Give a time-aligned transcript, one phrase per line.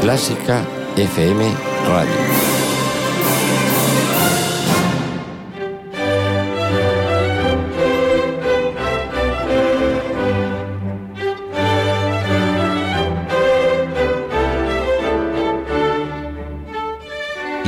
[0.00, 0.64] Clásica
[0.96, 1.44] FM
[1.86, 2.10] Radio.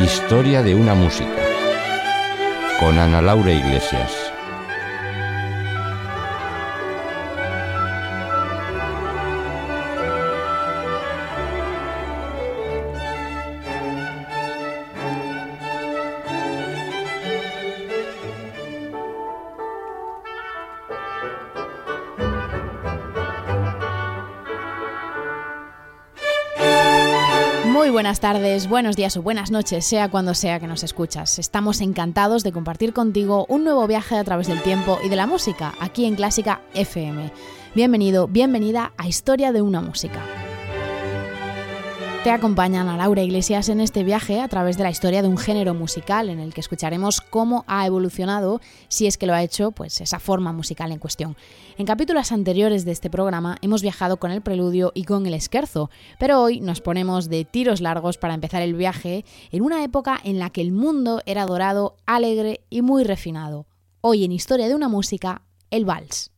[0.03, 1.29] Historia de una música
[2.81, 4.32] con Ana Laura Iglesias.
[28.63, 31.39] Tardes, buenos días o buenas noches, sea cuando sea que nos escuchas.
[31.39, 35.27] Estamos encantados de compartir contigo un nuevo viaje a través del tiempo y de la
[35.27, 37.33] música aquí en Clásica FM.
[37.75, 40.42] Bienvenido, bienvenida a Historia de una música.
[42.25, 45.37] Te acompañan a Laura Iglesias en este viaje a través de la historia de un
[45.37, 49.73] género musical en el que escucharemos cómo ha evolucionado, si es que lo ha hecho,
[49.73, 51.37] pues esa forma musical en cuestión.
[51.79, 55.91] En capítulos anteriores de este programa hemos viajado con el preludio y con el esquerzo,
[56.21, 60.39] pero hoy nos ponemos de tiros largos para empezar el viaje en una época en
[60.39, 63.67] la que el mundo era dorado, alegre y muy refinado.
[64.01, 65.43] Hoy en Historia de una música,
[65.73, 66.32] el vals.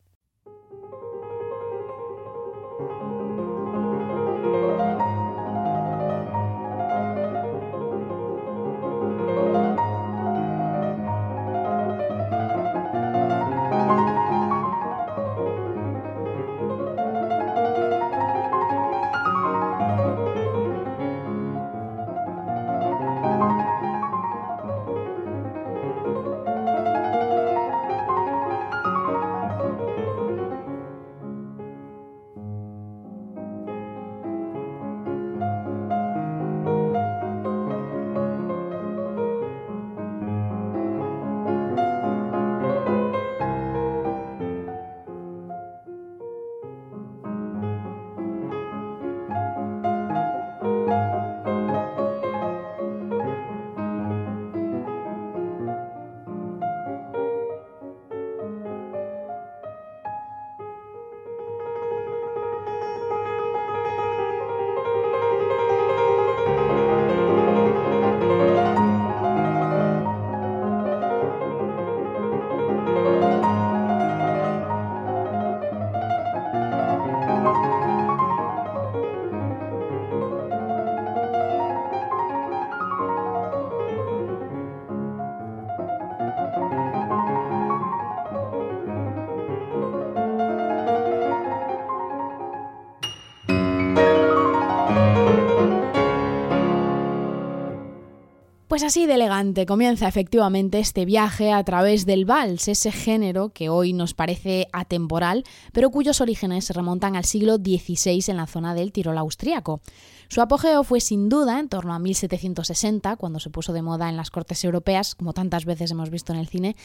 [98.75, 103.69] Pues así de elegante comienza efectivamente este viaje a través del vals, ese género que
[103.69, 108.75] hoy nos parece atemporal, pero cuyos orígenes se remontan al siglo XVI en la zona
[108.75, 109.79] del Tirol austriaco.
[110.27, 114.17] Su apogeo fue sin duda en torno a 1760, cuando se puso de moda en
[114.17, 116.75] las cortes europeas, como tantas veces hemos visto en el cine,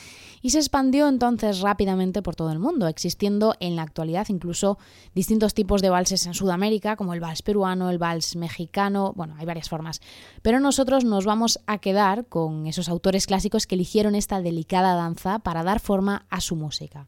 [0.43, 4.79] y se expandió entonces rápidamente por todo el mundo, existiendo en la actualidad incluso
[5.15, 9.47] distintos tipos de valses en Sudamérica, como el vals peruano, el vals mexicano, bueno, hay
[9.47, 10.01] varias formas.
[10.43, 15.39] Pero nosotros nos vamos a quedar con esos autores clásicos que eligieron esta delicada danza
[15.39, 17.07] para dar forma a su música.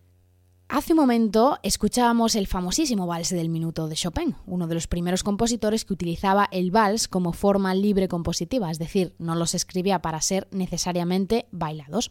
[0.75, 5.23] Hace un momento escuchábamos el famosísimo vals del minuto de Chopin, uno de los primeros
[5.23, 10.23] compositores que utilizaba el vals como forma libre compositiva, es decir, no los escribía para
[10.23, 12.11] ser necesariamente bailados.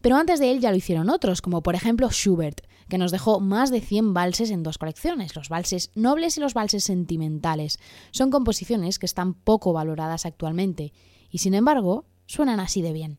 [0.00, 3.38] Pero antes de él ya lo hicieron otros, como por ejemplo Schubert, que nos dejó
[3.38, 7.78] más de 100 valses en dos colecciones, los valses nobles y los valses sentimentales.
[8.12, 10.94] Son composiciones que están poco valoradas actualmente,
[11.28, 13.18] y sin embargo suenan así de bien.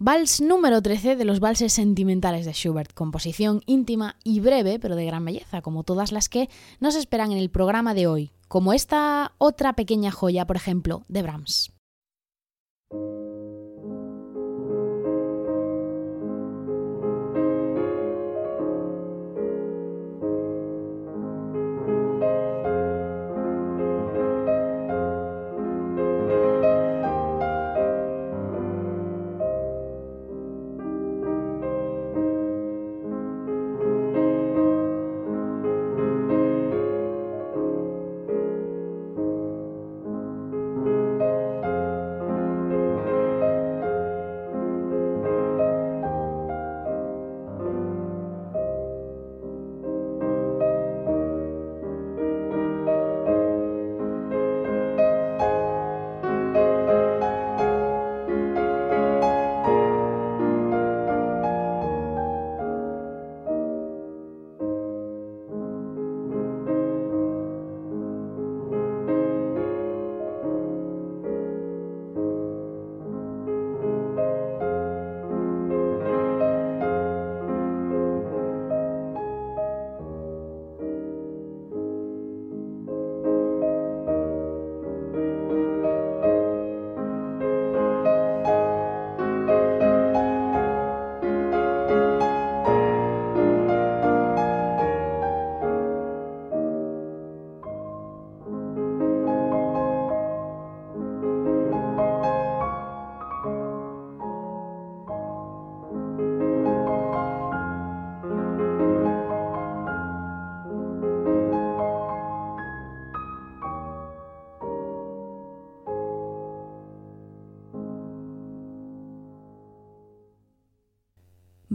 [0.00, 5.04] Vals número 13 de los valses sentimentales de Schubert, composición íntima y breve, pero de
[5.04, 6.48] gran belleza, como todas las que
[6.78, 11.22] nos esperan en el programa de hoy, como esta otra pequeña joya, por ejemplo, de
[11.22, 11.72] Brahms.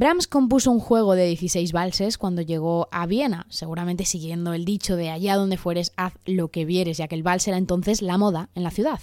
[0.04, 4.98] Brahms compuso un juego de 16 valses cuando llegó a Viena, seguramente siguiendo el dicho
[4.98, 8.18] de allá donde fueres haz lo que vieres, ya que el vals era entonces la
[8.18, 9.00] moda en la ciudad.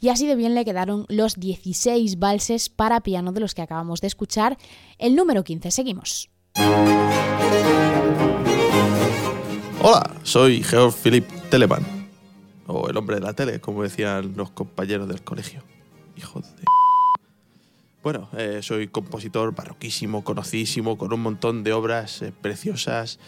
[0.00, 4.00] Y así de bien le quedaron los 16 valses para piano de los que acabamos
[4.00, 4.58] de escuchar.
[4.98, 6.28] El número 15, seguimos.
[9.80, 11.86] Hola, soy Georg Philipp Telemann,
[12.66, 15.62] o el hombre de la tele, como decían los compañeros del colegio.
[16.16, 16.71] Hijo de...
[18.02, 23.20] Bueno, eh, soy compositor barroquísimo, conocidísimo, con un montón de obras eh, preciosas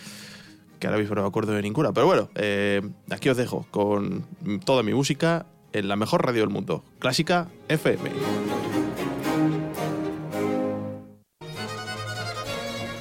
[0.81, 1.93] que ahora mismo no me acuerdo de ninguna.
[1.93, 4.27] Pero bueno, eh, aquí os dejo con
[4.65, 8.11] toda mi música en la mejor radio del mundo, Clásica FM.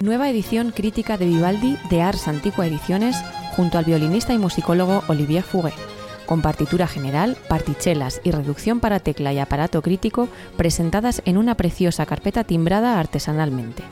[0.01, 3.15] Nueva edición crítica de Vivaldi de Ars Antigua Ediciones
[3.55, 5.92] junto al violinista y musicólogo Olivier Fouguet
[6.25, 12.05] con partitura general, partichelas y reducción para tecla y aparato crítico presentadas en una preciosa
[12.05, 13.83] carpeta timbrada artesanalmente.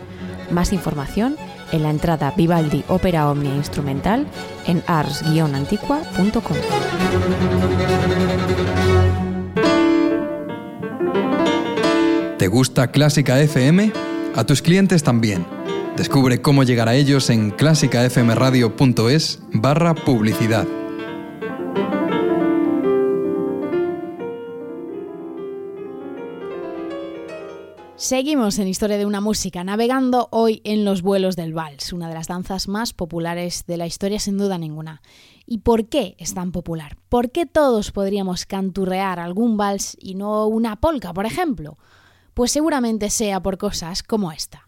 [0.52, 1.38] Más información
[1.72, 4.28] en la entrada Vivaldi Ópera Omnia Instrumental
[4.68, 6.58] en ars-antiqua.com.
[12.38, 13.94] ¿Te gusta Clásica FM?
[14.36, 15.46] A tus clientes también.
[15.96, 20.66] Descubre cómo llegar a ellos en clásicafmradio.es barra publicidad.
[28.02, 32.16] Seguimos en Historia de una Música, navegando hoy en los vuelos del vals, una de
[32.16, 35.04] las danzas más populares de la historia sin duda ninguna.
[35.46, 36.98] ¿Y por qué es tan popular?
[37.10, 41.78] ¿Por qué todos podríamos canturrear algún vals y no una polka, por ejemplo?
[42.34, 44.68] Pues seguramente sea por cosas como esta.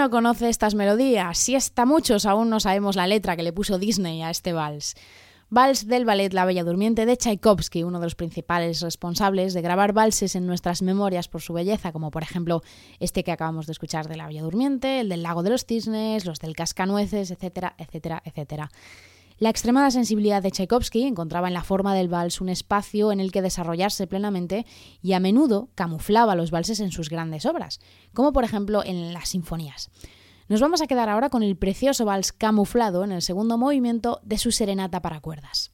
[0.00, 1.36] No conoce estas melodías?
[1.36, 4.94] Si está muchos, aún no sabemos la letra que le puso Disney a este vals.
[5.50, 9.92] Vals del ballet La Bella Durmiente de Tchaikovsky, uno de los principales responsables de grabar
[9.92, 12.62] valses en nuestras memorias por su belleza, como por ejemplo
[12.98, 16.24] este que acabamos de escuchar de La Bella Durmiente, el del Lago de los Cisnes,
[16.24, 18.70] los del Cascanueces, etcétera, etcétera, etcétera.
[19.40, 23.32] La extremada sensibilidad de Tchaikovsky encontraba en la forma del vals un espacio en el
[23.32, 24.66] que desarrollarse plenamente
[25.00, 27.80] y a menudo camuflaba los valses en sus grandes obras,
[28.12, 29.88] como por ejemplo en las sinfonías.
[30.48, 34.36] Nos vamos a quedar ahora con el precioso vals camuflado en el segundo movimiento de
[34.36, 35.72] su serenata para cuerdas.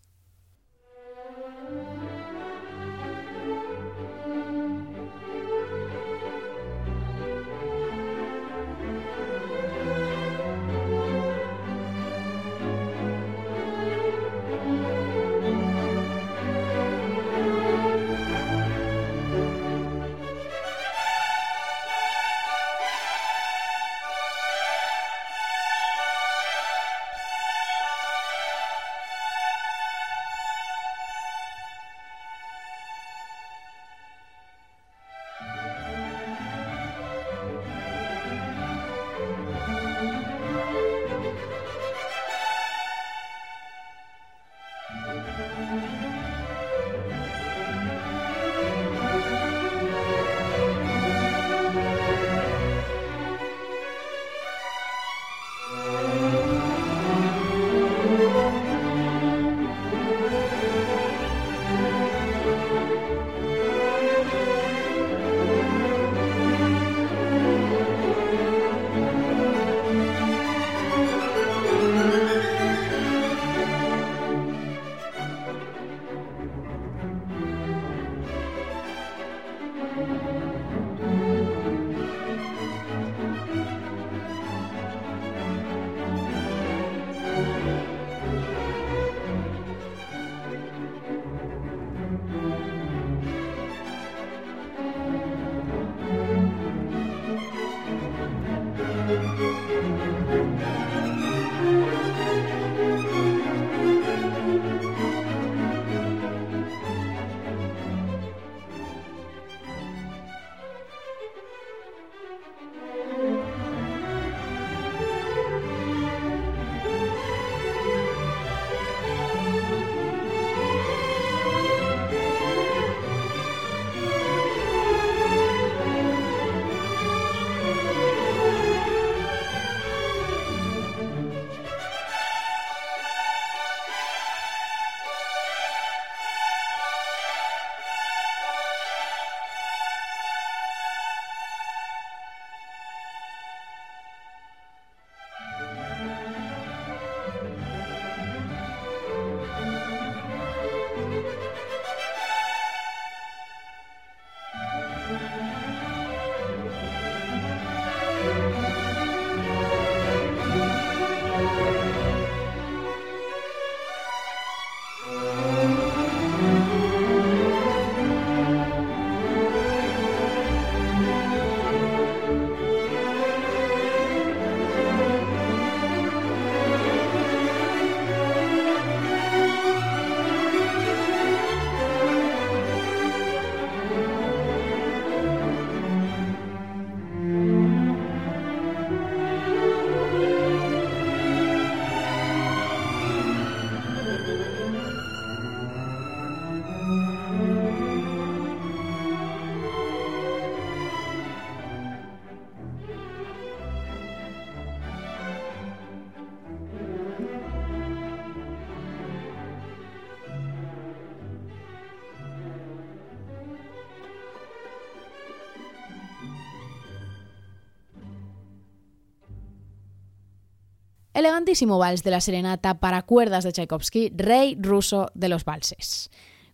[221.26, 226.08] Elegantísimo vals de la serenata para cuerdas de Tchaikovsky, rey ruso de los valses.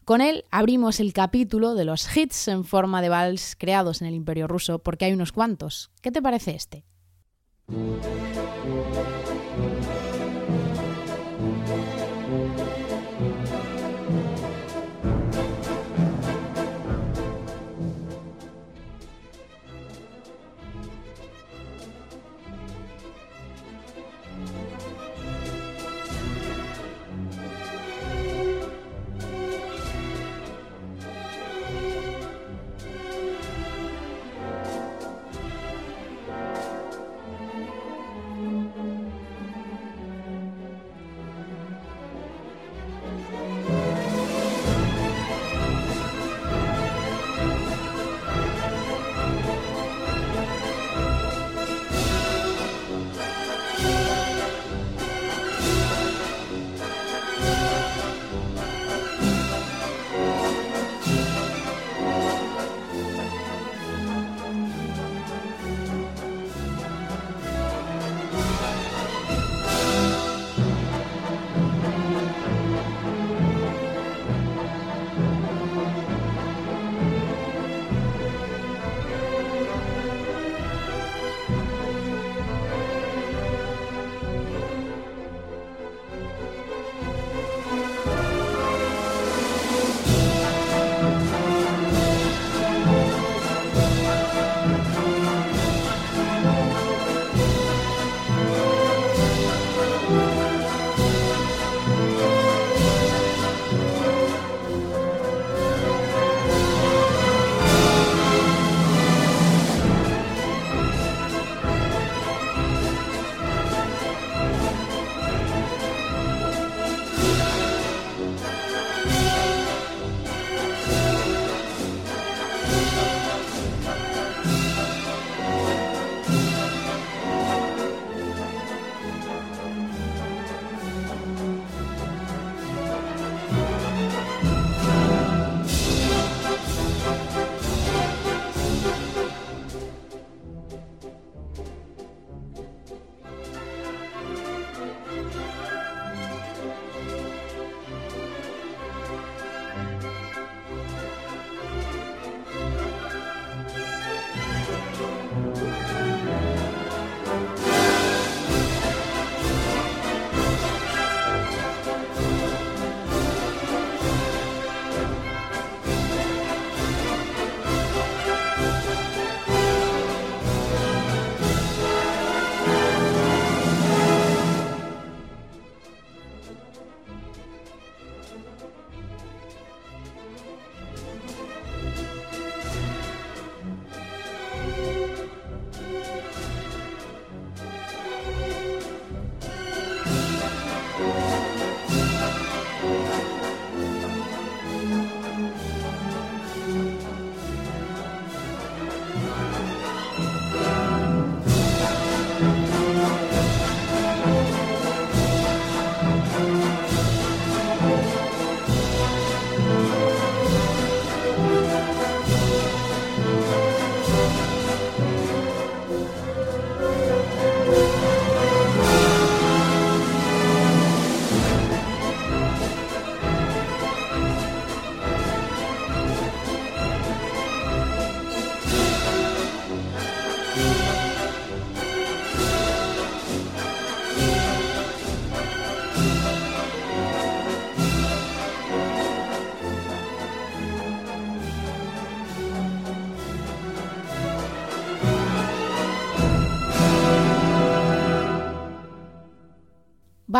[0.06, 4.14] Con él abrimos el capítulo de los hits en forma de vals creados en el
[4.14, 5.90] Imperio ruso, porque hay unos cuantos.
[6.00, 6.86] ¿Qué te parece este?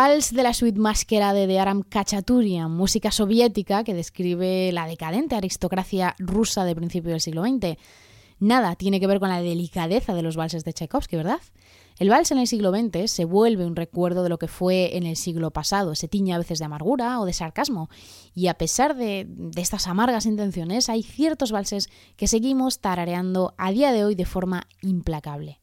[0.03, 6.13] Vals de la suite masquerade de Aram Kachaturian, música soviética que describe la decadente aristocracia
[6.19, 7.77] rusa de principio del siglo XX.
[8.37, 11.39] Nada tiene que ver con la delicadeza de los valses de Tchaikovsky, ¿verdad?
[11.99, 15.05] El vals en el siglo XX se vuelve un recuerdo de lo que fue en
[15.05, 17.89] el siglo pasado, se tiñe a veces de amargura o de sarcasmo,
[18.35, 21.87] y a pesar de, de estas amargas intenciones, hay ciertos valses
[22.17, 25.62] que seguimos tarareando a día de hoy de forma implacable.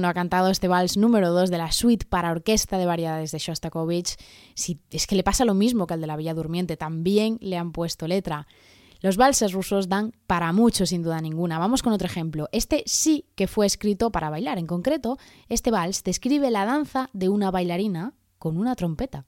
[0.00, 3.32] ¿Quién no ha cantado este vals número 2 de la suite para orquesta de variedades
[3.32, 4.16] de Shostakovich?
[4.54, 7.58] Si es que le pasa lo mismo que al de la Villa Durmiente, también le
[7.58, 8.46] han puesto letra.
[9.02, 11.58] Los valses rusos dan para mucho, sin duda ninguna.
[11.58, 12.48] Vamos con otro ejemplo.
[12.50, 14.56] Este sí que fue escrito para bailar.
[14.56, 15.18] En concreto,
[15.50, 19.26] este vals describe la danza de una bailarina con una trompeta.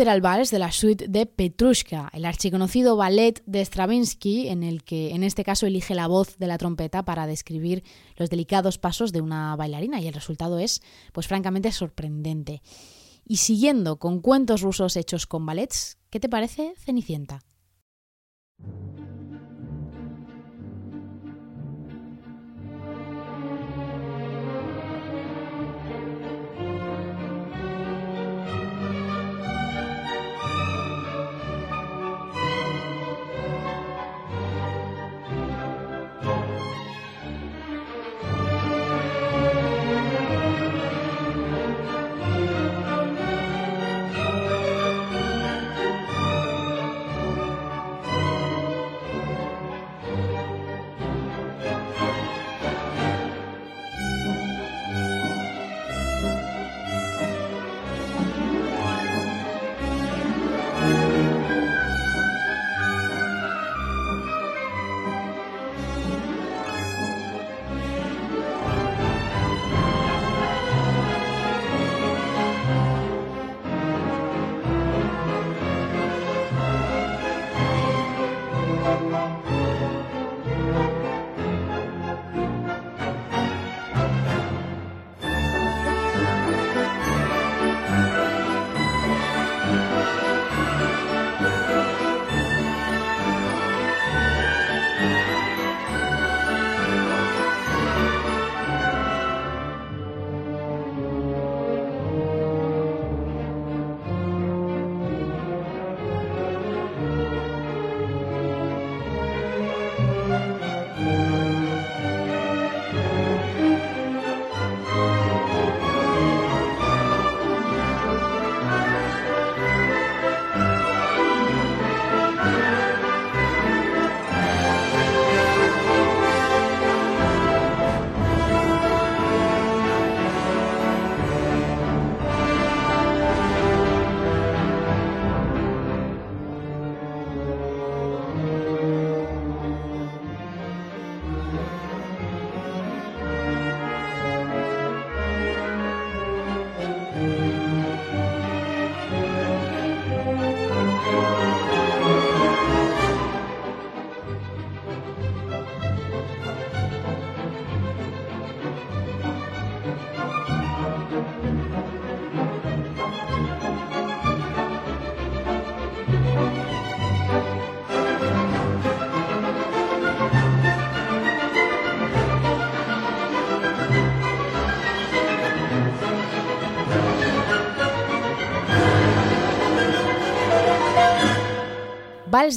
[0.00, 5.22] Vals de la suite de Petrushka, el archiconocido ballet de Stravinsky, en el que en
[5.22, 7.84] este caso elige la voz de la trompeta para describir
[8.16, 10.80] los delicados pasos de una bailarina y el resultado es,
[11.12, 12.62] pues francamente, sorprendente.
[13.26, 17.40] Y siguiendo con cuentos rusos hechos con ballets, ¿qué te parece Cenicienta?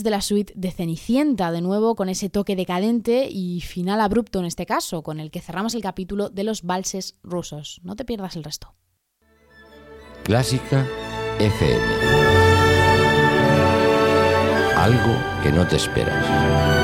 [0.01, 4.45] De la suite de Cenicienta, de nuevo con ese toque decadente y final abrupto en
[4.45, 7.79] este caso, con el que cerramos el capítulo de los valses rusos.
[7.83, 8.73] No te pierdas el resto.
[10.23, 10.87] Clásica
[11.37, 11.83] FM.
[14.75, 16.82] Algo que no te esperas.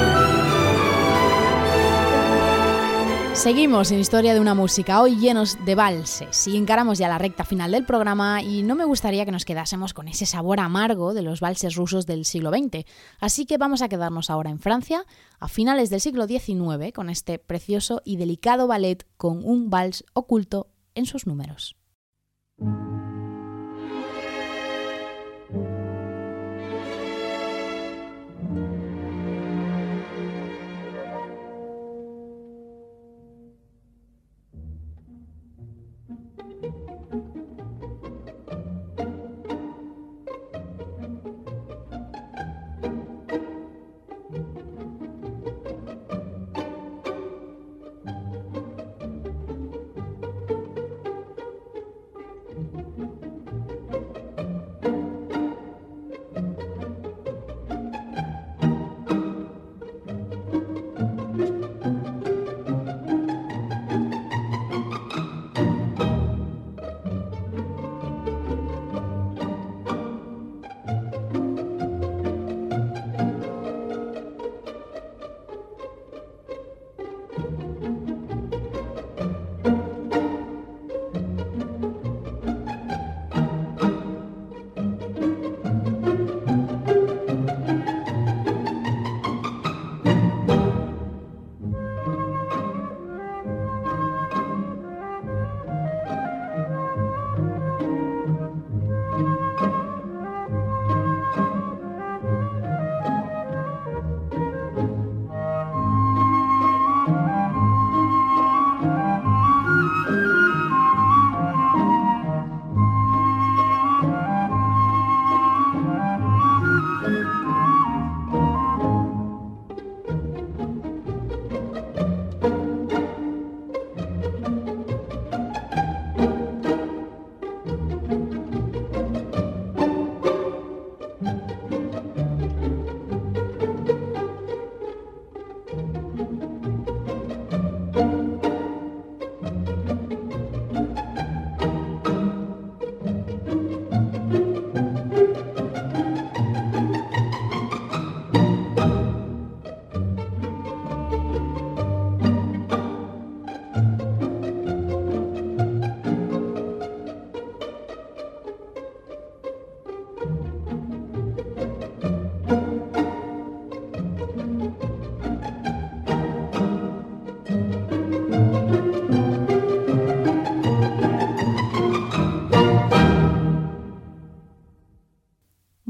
[3.33, 7.45] Seguimos en Historia de una música, hoy llenos de valses, y encaramos ya la recta
[7.45, 11.21] final del programa y no me gustaría que nos quedásemos con ese sabor amargo de
[11.21, 12.85] los valses rusos del siglo XX,
[13.19, 15.05] así que vamos a quedarnos ahora en Francia,
[15.39, 20.67] a finales del siglo XIX, con este precioso y delicado ballet con un vals oculto
[20.93, 21.77] en sus números.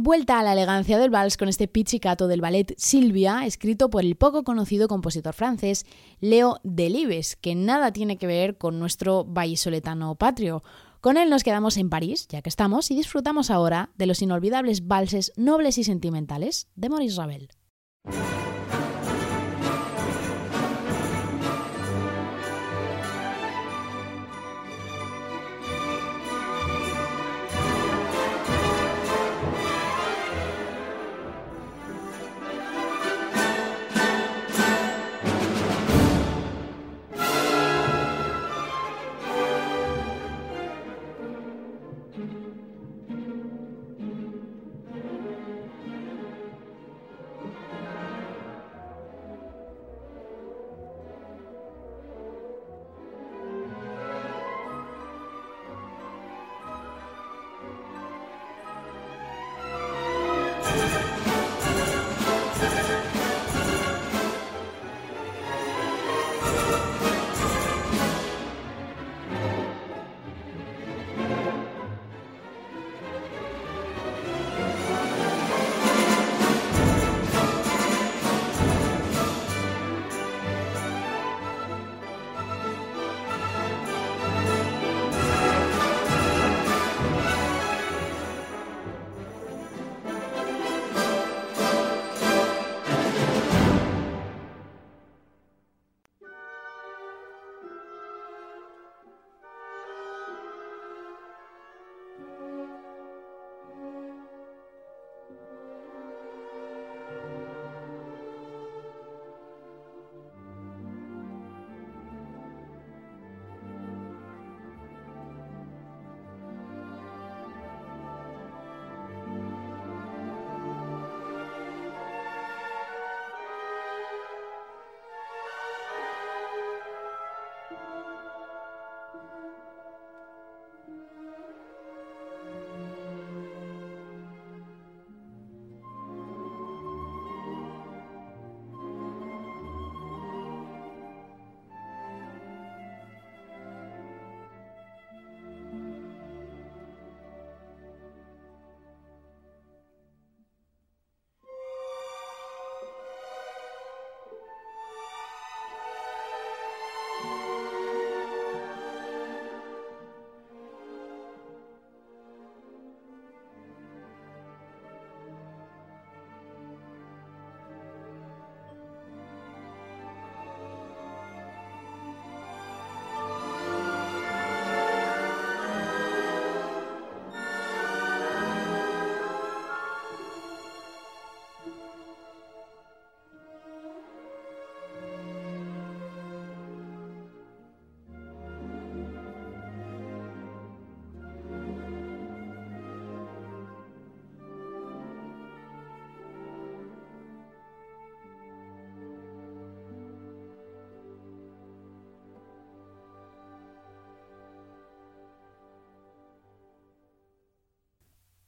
[0.09, 4.15] Vuelta a la elegancia del vals con este pizzicato del ballet Silvia, escrito por el
[4.15, 5.85] poco conocido compositor francés
[6.19, 10.63] Leo Delibes, que nada tiene que ver con nuestro vallisoletano patrio.
[10.99, 14.87] Con él nos quedamos en París, ya que estamos, y disfrutamos ahora de los inolvidables
[14.87, 17.49] valses nobles y sentimentales de Maurice Ravel.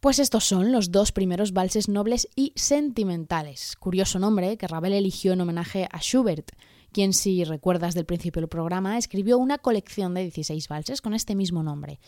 [0.01, 3.75] Pues estos son los dos primeros valses nobles y sentimentales.
[3.75, 6.53] Curioso nombre que Ravel eligió en homenaje a Schubert,
[6.91, 11.35] quien, si recuerdas del principio del programa, escribió una colección de 16 valses con este
[11.35, 11.99] mismo nombre.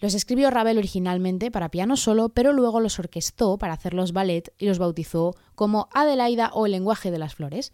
[0.00, 4.66] Los escribió Ravel originalmente para piano solo, pero luego los orquestó para hacerlos ballet y
[4.66, 7.72] los bautizó como Adelaida o el lenguaje de las flores.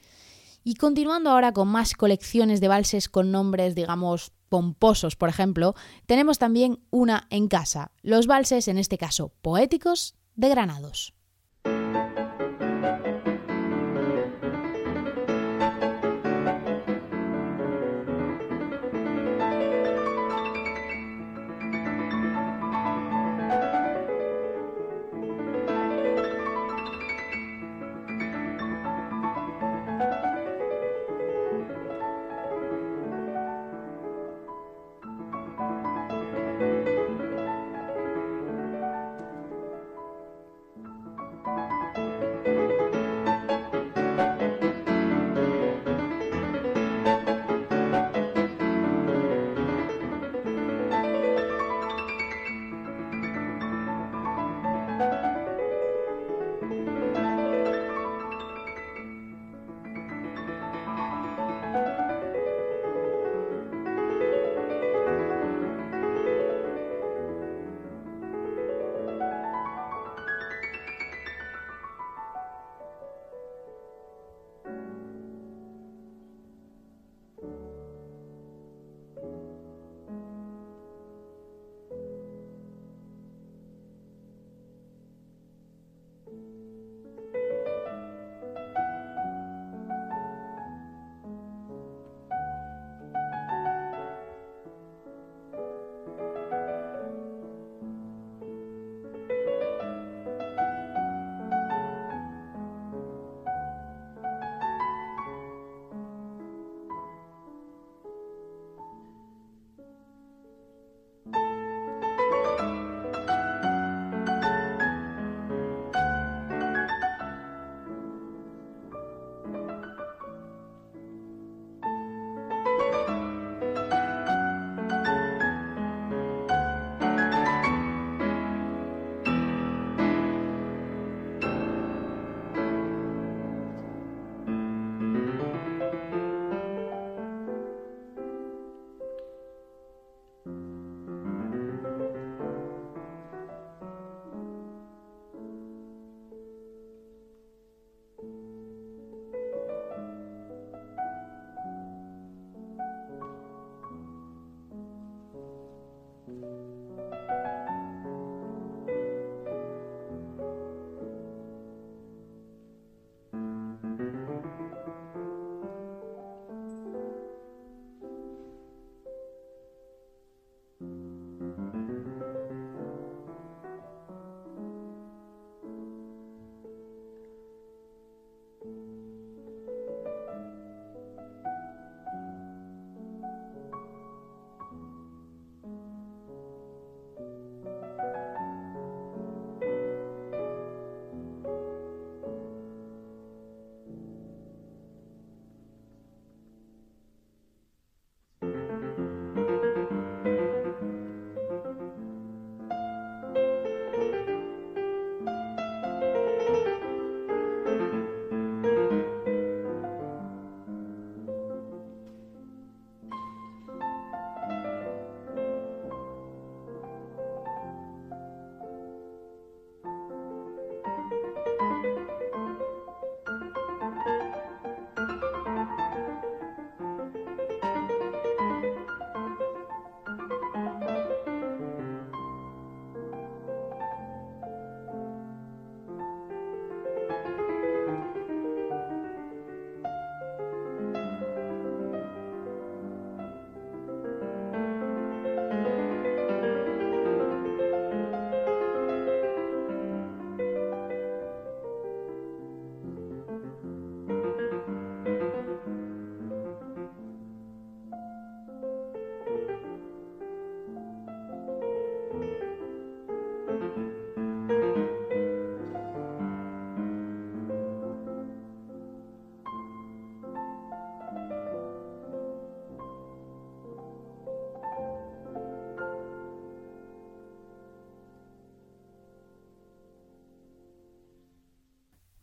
[0.69, 6.39] Y continuando ahora con más colecciones de valses con nombres, digamos, pomposos, por ejemplo, tenemos
[6.39, 11.14] también una en casa, los valses, en este caso poéticos, de Granados.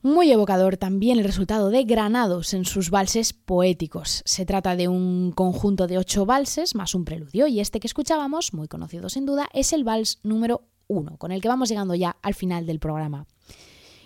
[0.05, 4.21] Muy evocador también el resultado de Granados en sus valses poéticos.
[4.23, 8.53] Se trata de un conjunto de ocho valses más un preludio y este que escuchábamos,
[8.53, 12.17] muy conocido sin duda, es el vals número uno, con el que vamos llegando ya
[12.21, 13.25] al final del programa.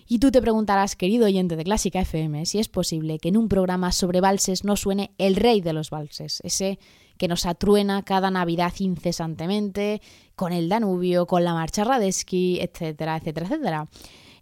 [0.08, 3.50] Y tú te preguntarás, querido oyente de Clásica FM, si es posible que en un
[3.50, 6.80] programa sobre valses no suene el rey de los valses, ese
[7.18, 10.02] que nos atruena cada Navidad incesantemente,
[10.38, 13.90] con el Danubio, con la marcha Radetzky, etcétera, etcétera, etcétera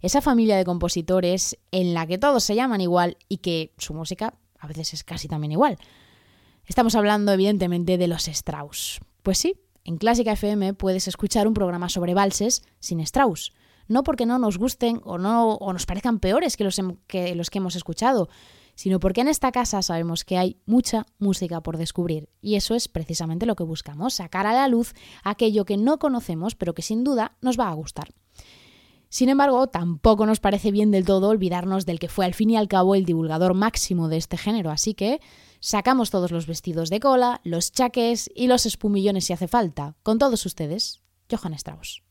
[0.00, 4.34] esa familia de compositores en la que todos se llaman igual y que su música
[4.58, 5.78] a veces es casi también igual.
[6.66, 9.00] Estamos hablando evidentemente de los Strauss.
[9.22, 13.52] Pues sí, en Clásica FM puedes escuchar un programa sobre valses sin Strauss.
[13.86, 17.48] No porque no nos gusten o, no, o nos parezcan peores que los, que los
[17.48, 18.28] que hemos escuchado,
[18.74, 22.28] sino porque en esta casa sabemos que hay mucha música por descubrir.
[22.42, 24.92] Y eso es precisamente lo que buscamos, sacar a la luz
[25.24, 28.08] aquello que no conocemos pero que sin duda nos va a gustar.
[29.08, 32.56] Sin embargo, tampoco nos parece bien del todo olvidarnos del que fue al fin y
[32.56, 35.20] al cabo el divulgador máximo de este género, así que
[35.60, 39.96] sacamos todos los vestidos de cola, los chaques y los espumillones si hace falta.
[40.02, 41.00] Con todos ustedes,
[41.30, 42.02] Johann Strauss.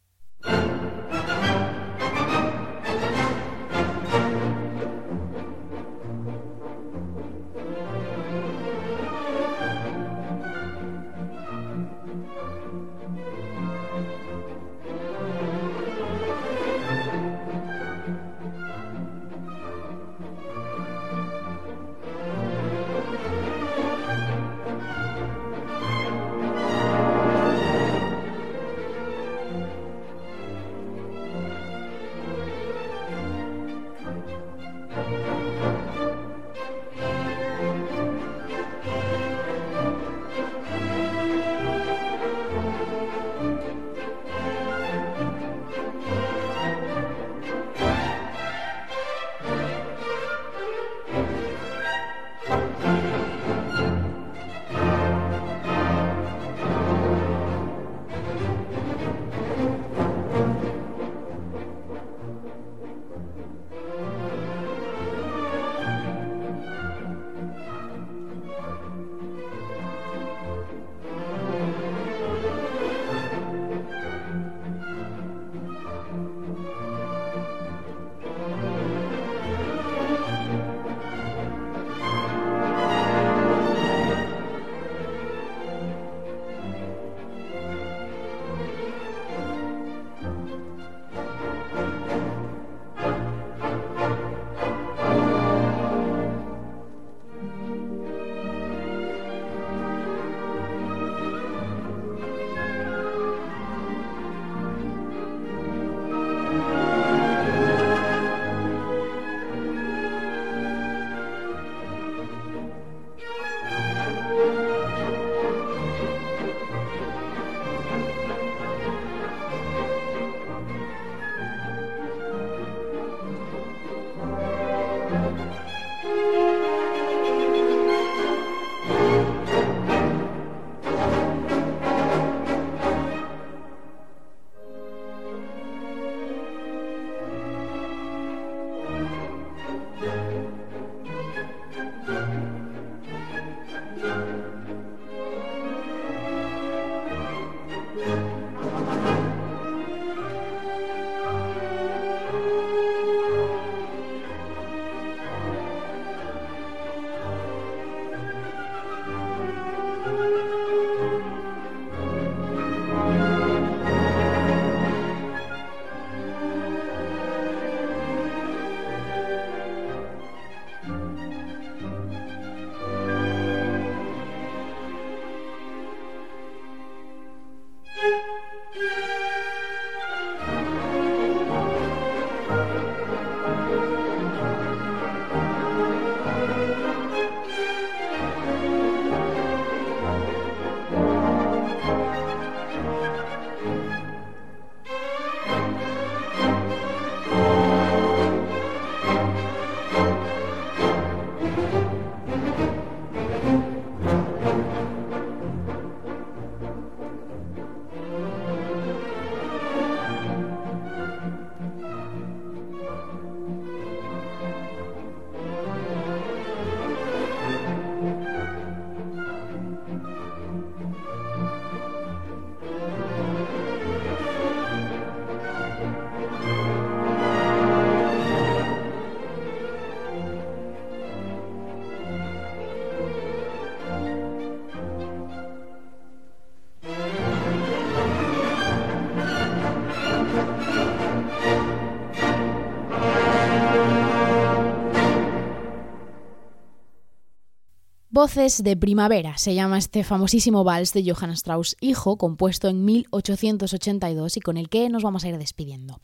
[248.17, 254.37] Voces de Primavera se llama este famosísimo vals de Johann Strauss hijo, compuesto en 1882
[254.37, 255.99] y con el que nos vamos a ir despidiendo.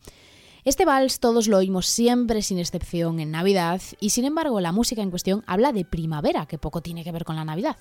[0.63, 5.01] Este vals todos lo oímos siempre sin excepción en Navidad y sin embargo la música
[5.01, 7.77] en cuestión habla de primavera, que poco tiene que ver con la Navidad.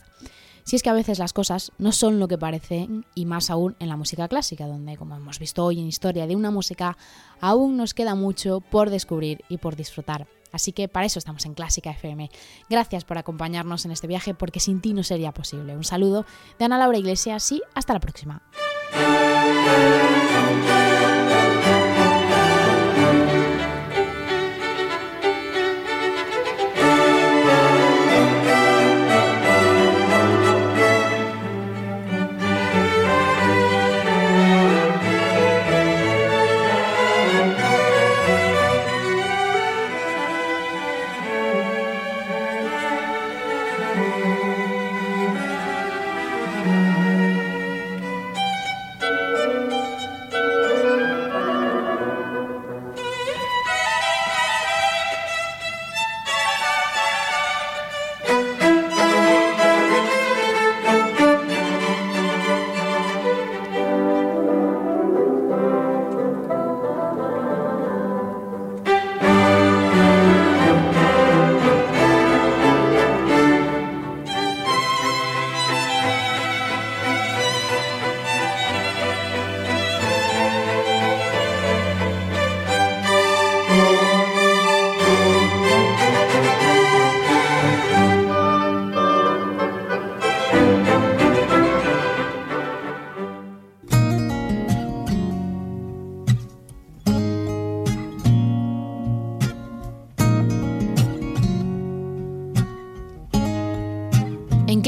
[0.64, 3.76] Si es que a veces las cosas no son lo que parecen y más aún
[3.80, 6.96] en la música clásica, donde como hemos visto hoy en Historia de una música,
[7.42, 10.26] aún nos queda mucho por descubrir y por disfrutar.
[10.52, 12.30] Así que para eso estamos en Clásica FM.
[12.68, 15.76] Gracias por acompañarnos en este viaje porque sin ti no sería posible.
[15.76, 16.26] Un saludo
[16.58, 18.42] de Ana Laura Iglesias y hasta la próxima.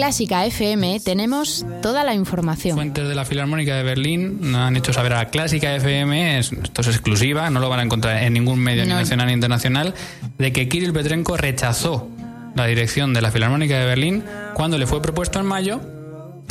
[0.04, 2.76] Clásica FM tenemos toda la información.
[2.76, 7.48] Fuentes de la Filarmónica de Berlín han hecho saber a Clásica FM, esto es exclusiva,
[7.48, 9.94] no lo van a encontrar en ningún medio nacional ni internacional,
[10.36, 12.10] de que Kirill Petrenko rechazó
[12.54, 15.80] la dirección de la Filarmónica de Berlín cuando le fue propuesto en mayo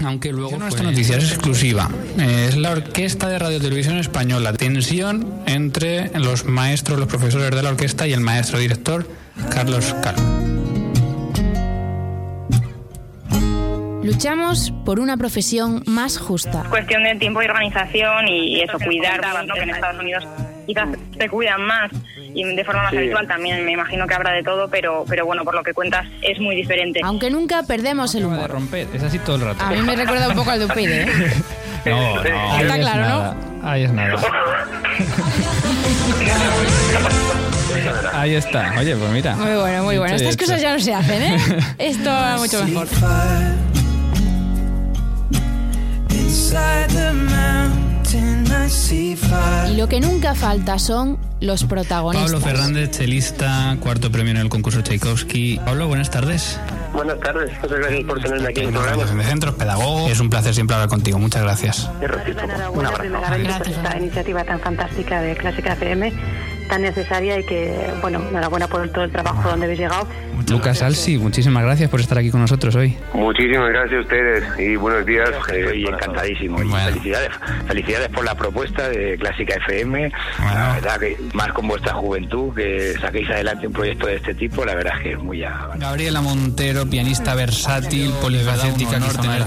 [0.03, 1.91] aunque luego nuestra noticia es exclusiva.
[2.17, 4.53] Es la Orquesta de Radio Televisión Española.
[4.53, 9.07] Tensión entre los maestros, los profesores de la orquesta y el maestro director
[9.51, 10.42] Carlos Calvo.
[14.03, 16.63] Luchamos por una profesión más justa.
[16.69, 19.53] Cuestión de tiempo y organización y eso, cuidar, ¿no?
[19.53, 20.27] que en Estados Unidos
[20.67, 21.89] quizás se cuidan más
[22.33, 25.45] y de forma más habitual también me imagino que habrá de todo, pero, pero bueno,
[25.45, 26.99] por lo que cuentas es muy diferente.
[27.03, 28.49] Aunque nunca perdemos el humor.
[28.49, 29.63] romper, es así todo el rato.
[29.63, 31.07] A mí me recuerda un poco al Dupide, ¿eh?
[31.85, 32.59] No, no.
[32.59, 33.67] Está claro, ¿no?
[33.67, 34.15] Ahí es nada.
[38.13, 38.73] Ahí está.
[38.79, 39.35] Oye, pues mira.
[39.35, 40.15] Muy bueno, muy bueno.
[40.15, 41.37] Estas cosas ya no se hacen, ¿eh?
[41.77, 42.87] Esto va mucho mejor.
[49.69, 52.31] Y lo que nunca falta son los protagonistas.
[52.31, 55.59] Pablo Fernández, chelista, cuarto premio en el concurso Tchaikovsky.
[55.65, 56.59] Pablo, buenas tardes.
[56.93, 59.11] Buenas tardes, muchas gracias por tenerme aquí en el programa.
[59.13, 60.07] Me centro, pedagogo.
[60.07, 61.19] Es un placer siempre hablar contigo.
[61.19, 61.89] Muchas gracias.
[62.01, 62.35] Gracias
[62.71, 66.13] por esta iniciativa tan fantástica de Clásica FM
[66.67, 70.07] tan necesaria y que, bueno, enhorabuena por todo el trabajo donde habéis llegado.
[70.49, 72.97] Lucas Alsi, muchísimas gracias por estar aquí con nosotros hoy.
[73.13, 75.29] Muchísimas gracias a ustedes y buenos días.
[75.29, 76.57] Estoy encantadísimo.
[76.57, 77.29] felicidades,
[77.67, 80.11] felicidades por la propuesta de Clásica FM.
[80.39, 84.65] La verdad que más con vuestra juventud, que saquéis adelante un proyecto de este tipo,
[84.65, 85.69] la verdad es que es muy ya.
[85.75, 88.99] Gabriela Montero, pianista versátil, polifacética,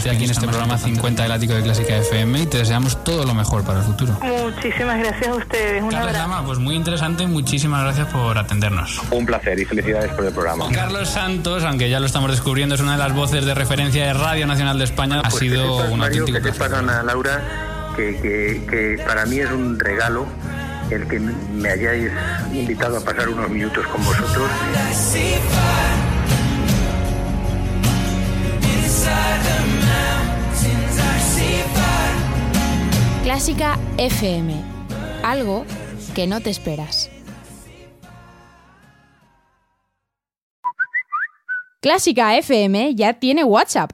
[0.02, 3.24] que aquí en este programa 50 del ático de Clásica FM y te deseamos todo
[3.24, 4.12] lo mejor para el futuro.
[4.22, 5.82] Muchísimas gracias a ustedes.
[5.82, 6.44] Un abrazo.
[6.46, 9.00] pues muy interesante, muchísimas gracias por atendernos.
[9.10, 10.66] Un placer y felicidades por el programa.
[10.72, 14.12] Carlos Santos, aunque ya lo estamos descubriendo, es una de las voces de referencia de
[14.12, 15.20] Radio Nacional de España.
[15.20, 16.74] ha pues sido un auténtico que placer.
[16.74, 20.26] Ana Laura, que, que, que para mí es un regalo
[20.90, 22.10] el que me hayáis
[22.52, 24.50] invitado a pasar unos minutos con vosotros.
[33.22, 34.54] Clásica FM.
[35.22, 35.66] Algo
[36.16, 37.10] que no te esperas.
[41.82, 43.90] Clásica FM ya tiene WhatsApp.